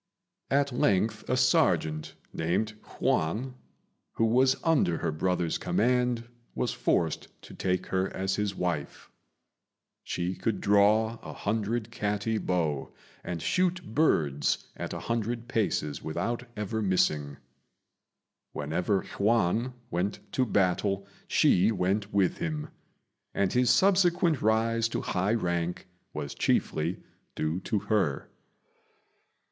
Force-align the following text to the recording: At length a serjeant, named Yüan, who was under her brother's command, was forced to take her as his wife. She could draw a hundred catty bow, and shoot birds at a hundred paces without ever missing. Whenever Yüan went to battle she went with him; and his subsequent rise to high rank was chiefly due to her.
At 0.49 0.71
length 0.71 1.29
a 1.29 1.37
serjeant, 1.37 2.15
named 2.33 2.73
Yüan, 2.99 3.53
who 4.13 4.25
was 4.25 4.55
under 4.63 4.97
her 4.97 5.11
brother's 5.11 5.59
command, 5.59 6.27
was 6.55 6.71
forced 6.73 7.27
to 7.43 7.53
take 7.53 7.85
her 7.93 8.09
as 8.11 8.35
his 8.35 8.55
wife. 8.55 9.11
She 10.03 10.33
could 10.33 10.59
draw 10.59 11.19
a 11.21 11.33
hundred 11.33 11.91
catty 11.91 12.39
bow, 12.39 12.91
and 13.23 13.43
shoot 13.43 13.93
birds 13.93 14.69
at 14.75 14.91
a 14.91 15.01
hundred 15.01 15.47
paces 15.47 16.01
without 16.01 16.47
ever 16.57 16.81
missing. 16.81 17.37
Whenever 18.53 19.03
Yüan 19.03 19.73
went 19.91 20.17
to 20.31 20.47
battle 20.47 21.05
she 21.27 21.71
went 21.71 22.11
with 22.11 22.39
him; 22.39 22.69
and 23.35 23.53
his 23.53 23.69
subsequent 23.69 24.41
rise 24.41 24.89
to 24.89 25.01
high 25.03 25.35
rank 25.35 25.85
was 26.11 26.33
chiefly 26.33 27.03
due 27.35 27.59
to 27.59 27.77
her. 27.81 28.31